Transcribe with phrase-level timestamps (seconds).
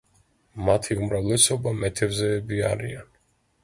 [0.69, 3.19] მათი უმრავლესობა მეთევზეები არიან.